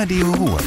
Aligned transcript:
Radio 0.00 0.30
Ruhr. 0.30 0.58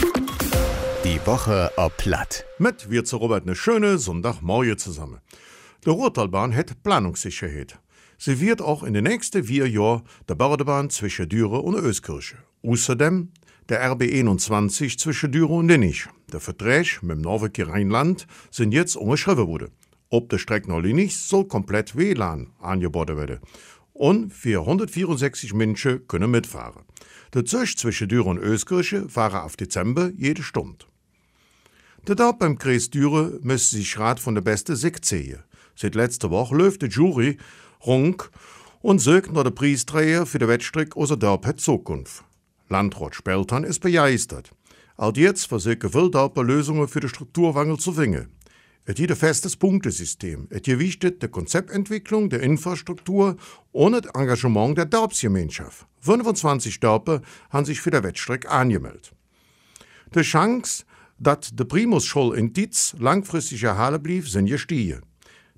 Die 1.05 1.25
Woche 1.25 1.71
ob 1.77 1.95
Platt. 1.95 2.43
Mit 2.59 2.89
wir 2.89 3.05
zu 3.05 3.15
Robert 3.15 3.43
eine 3.43 3.55
schöne 3.55 3.97
Sonntagmorgen 3.97 4.77
zusammen. 4.77 5.21
Der 5.85 5.93
Ruhrtalbahn 5.93 6.53
hat 6.53 6.83
Planungssicherheit. 6.83 7.79
Sie 8.17 8.41
wird 8.41 8.61
auch 8.61 8.83
in 8.83 8.93
den 8.93 9.05
nächsten 9.05 9.45
vier 9.45 9.69
Jahren 9.69 10.01
der 10.27 10.35
Baudebahn 10.35 10.89
zwischen 10.89 11.29
Düre 11.29 11.61
und 11.61 11.75
Öskirche. 11.75 12.39
Außerdem 12.61 13.29
der 13.69 13.93
RB21 13.93 14.97
zwischen 14.97 15.31
Düre 15.31 15.53
und 15.53 15.69
Denich. 15.69 16.07
Der 16.33 16.41
Vertrag 16.41 17.01
mit 17.01 17.11
dem 17.15 17.21
Norwegen 17.21 17.69
Rheinland 17.69 18.27
sind 18.49 18.73
jetzt 18.73 18.97
unterschrieben 18.97 19.47
worden. 19.47 19.71
Ob 20.09 20.27
der 20.27 20.39
Strecke 20.39 20.69
noch 20.69 20.81
nicht 20.81 21.17
soll 21.17 21.45
komplett 21.45 21.95
WLAN 21.95 22.51
angeboten 22.59 23.15
werden. 23.15 23.39
Und 23.93 24.33
464 24.33 25.53
Menschen 25.53 26.07
können 26.07 26.31
mitfahren. 26.31 26.83
Der 27.33 27.45
Zug 27.45 27.77
zwischen 27.77 28.07
Düre 28.07 28.29
und 28.29 28.39
Öskirche 28.39 29.07
fahre 29.09 29.43
auf 29.43 29.55
Dezember 29.55 30.11
jede 30.15 30.43
Stunde. 30.43 30.85
Der 32.07 32.15
Dort 32.15 32.39
beim 32.39 32.57
Kreis 32.57 32.89
Düre 32.89 33.39
müsste 33.41 33.75
sich 33.75 33.99
Rat 33.99 34.19
von 34.19 34.33
der 34.33 34.41
beste 34.41 34.75
Sieg 34.75 35.05
ziehen. 35.05 35.43
Seit 35.75 35.95
letzter 35.95 36.31
Woche 36.31 36.55
läuft 36.55 36.81
die 36.81 36.87
Jury 36.87 37.37
runk 37.85 38.31
und 38.81 38.99
sucht 38.99 39.31
nach 39.31 39.43
der 39.43 39.51
Preisträger 39.51 40.25
für 40.25 40.39
den 40.39 40.47
Wettstreck 40.47 40.97
aus 40.97 41.09
der 41.09 41.17
Dorp 41.17 41.59
Zukunft. 41.59 42.23
Landrat 42.69 43.15
Speltern 43.15 43.63
ist 43.63 43.79
begeistert. 43.79 44.51
Auch 44.97 45.15
jetzt 45.15 45.45
versuchen 45.45 45.93
Wildorper 45.93 46.43
Lösungen 46.43 46.87
für 46.87 46.99
den 46.99 47.09
Strukturwandel 47.09 47.77
zu 47.77 47.93
finden. 47.93 48.29
Es 48.83 48.95
gibt 48.95 49.11
ein 49.11 49.15
festes 49.15 49.55
Punktesystem. 49.55 50.47
Es 50.49 50.63
gewichtet 50.63 51.21
die 51.21 51.27
Konzeptentwicklung 51.27 52.31
der 52.31 52.41
Infrastruktur 52.41 53.37
und 53.71 53.91
das 53.93 54.11
Engagement 54.15 54.75
der 54.75 54.85
Dorpsgemeinschaft. 54.85 55.85
25 55.99 56.79
Dörper 56.79 57.21
haben 57.51 57.65
sich 57.65 57.79
für 57.79 57.91
den 57.91 58.03
Wettstreck 58.03 58.51
angemeldet. 58.51 59.11
Die 60.15 60.21
Chance, 60.21 60.85
dass 61.19 61.55
der 61.55 61.65
Primus-Scholl 61.65 62.35
in 62.35 62.53
Dietz 62.53 62.95
langfristig 62.97 63.61
erhalten 63.63 64.01
blieb, 64.01 64.27
sind 64.27 64.47
gestiegen. 64.47 65.03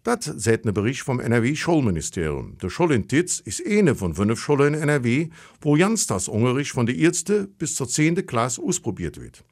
Das 0.03 0.25
sagt 0.25 0.65
ein 0.65 0.73
Bericht 0.73 0.99
vom 0.99 1.21
NRW-Schulministerium. 1.21 2.58
Der 2.58 2.69
Schule 2.69 2.95
in 2.95 3.08
Titz 3.08 3.39
ist 3.39 3.65
eine 3.65 3.95
von 3.95 4.13
fünf 4.13 4.37
Schulen 4.37 4.73
in 4.73 4.81
NRW, 4.81 5.30
wo 5.61 5.77
ganz 5.77 6.08
das 6.08 6.27
Unterricht 6.27 6.71
von 6.71 6.85
der 6.85 6.97
ersten 6.97 7.53
bis 7.53 7.75
zur 7.75 7.87
zehnten 7.87 8.25
Klasse 8.25 8.61
ausprobiert 8.61 9.21
wird. 9.21 9.45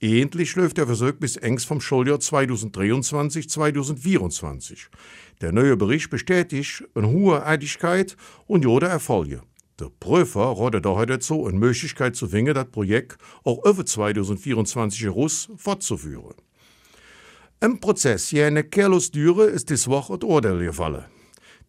Ähnlich 0.00 0.56
läuft 0.56 0.76
der 0.76 0.86
Versuch 0.86 1.12
bis 1.12 1.36
engst 1.36 1.66
vom 1.66 1.80
Schuljahr 1.80 2.18
2023-2024. 2.18 4.88
Der 5.40 5.52
neue 5.52 5.78
Bericht 5.78 6.10
bestätigt 6.10 6.84
eine 6.94 7.08
hohe 7.08 7.46
Eidigkeit 7.46 8.14
und 8.46 8.62
jode 8.62 8.88
Erfolge. 8.88 9.40
Der 9.80 9.90
Prüfer 9.98 10.44
rådet 10.44 10.84
daher 10.84 11.06
dazu, 11.06 11.46
eine 11.46 11.58
Möglichkeit 11.58 12.14
zu 12.14 12.28
finden, 12.28 12.52
das 12.52 12.70
Projekt 12.70 13.16
auch 13.42 13.64
über 13.64 13.86
2024 13.86 15.02
heraus 15.02 15.48
fortzuführen. 15.56 16.34
Im 17.60 17.80
Prozess 17.80 18.32
jene 18.32 18.64
Carlos 18.64 19.10
Düre 19.10 19.46
ist 19.46 19.70
dies 19.70 19.88
Woche 19.88 20.18
das 20.18 20.28
Urteil 20.28 20.58
gefallen. 20.58 21.06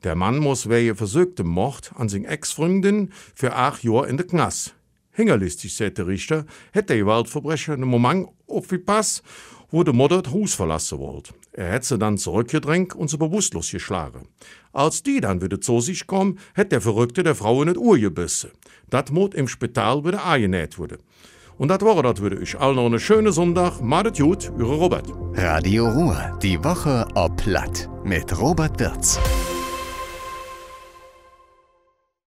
Der 0.03 0.15
Mann 0.15 0.39
muss 0.39 0.67
wegen 0.69 0.97
versuchtem 0.97 1.47
Mord 1.47 1.93
an 1.95 2.09
seine 2.09 2.27
Ex-Freundin 2.27 3.13
für 3.33 3.55
acht 3.55 3.85
Jahre 3.85 4.09
in 4.09 4.17
der 4.17 4.27
Knast. 4.27 4.76
Hingerlistig, 5.17 5.75
sagt 5.75 5.97
der 5.97 6.05
Richter, 6.05 6.45
hätte 6.71 6.89
der 6.93 6.97
Gewaltverbrecher 6.97 7.73
einen 7.73 7.89
Moment 7.89 8.27
aufgepasst, 8.45 9.23
wo 9.71 9.83
der 9.83 9.95
Mutter 9.95 10.21
das 10.21 10.31
Haus 10.31 10.53
verlassen 10.53 10.99
wollte. 10.99 11.33
Er 11.53 11.71
hat 11.71 11.85
sie 11.85 11.97
dann 11.97 12.19
zurückgedrängt 12.19 12.93
und 12.93 13.09
sie 13.09 13.17
bewusstlos 13.17 13.71
geschlagen. 13.71 14.27
Als 14.73 15.01
die 15.01 15.19
dann 15.19 15.41
wieder 15.41 15.59
zu 15.59 15.81
sich 15.81 16.05
kam, 16.05 16.37
hat 16.55 16.71
der 16.71 16.81
Verrückte 16.81 17.23
der 17.23 17.33
Frau 17.33 17.63
in 17.63 17.69
das 17.69 17.77
Uhr 17.77 17.97
gebissen. 17.97 18.51
Das 18.91 19.09
muss 19.09 19.33
im 19.33 19.47
Spital 19.47 20.05
wieder 20.05 20.23
eingenäht 20.23 20.77
werden. 20.77 20.99
Und 21.57 21.69
das 21.69 21.81
war 21.81 22.03
das 22.03 22.21
würde 22.21 22.39
ich 22.39 22.59
allen 22.59 22.75
noch 22.75 22.85
einen 22.85 22.99
schönen 22.99 23.33
Sonntag. 23.33 23.81
Madet 23.81 24.19
gut, 24.19 24.51
eure 24.59 24.75
Robert. 24.75 25.07
Radio 25.33 25.89
Ruhr. 25.89 26.37
Die 26.43 26.63
Woche 26.63 27.07
ob 27.15 27.37
Platt. 27.37 27.89
Mit 28.03 28.39
Robert 28.39 28.79
Wirz. 28.79 29.19